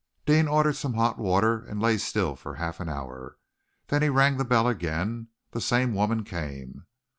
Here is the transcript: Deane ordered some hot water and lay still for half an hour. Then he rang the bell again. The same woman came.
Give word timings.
Deane 0.25 0.47
ordered 0.47 0.75
some 0.75 0.95
hot 0.95 1.19
water 1.19 1.63
and 1.65 1.79
lay 1.79 1.95
still 1.95 2.35
for 2.35 2.55
half 2.55 2.79
an 2.79 2.89
hour. 2.89 3.37
Then 3.89 4.01
he 4.01 4.09
rang 4.09 4.37
the 4.37 4.43
bell 4.45 4.67
again. 4.67 5.27
The 5.51 5.61
same 5.61 5.93
woman 5.93 6.23
came. 6.23 6.87